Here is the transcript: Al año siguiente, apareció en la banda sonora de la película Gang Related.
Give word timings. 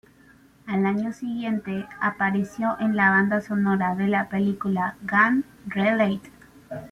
Al 0.65 0.87
año 0.87 1.13
siguiente, 1.13 1.85
apareció 1.99 2.75
en 2.79 2.95
la 2.95 3.11
banda 3.11 3.39
sonora 3.39 3.93
de 3.93 4.07
la 4.07 4.29
película 4.29 4.95
Gang 5.03 5.43
Related. 5.67 6.31